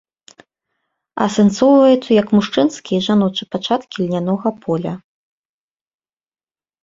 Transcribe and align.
Асэнсоўваюцца 1.25 2.11
як 2.21 2.27
мужчынскі 2.37 2.91
і 2.97 3.03
жаночы 3.07 3.43
пачаткі 3.55 3.97
льнянога 4.05 4.49
поля. 4.63 4.97